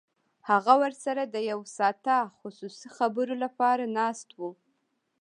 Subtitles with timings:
[0.49, 4.41] هغه ورسره د یو ساعته خصوصي خبرو لپاره ناست و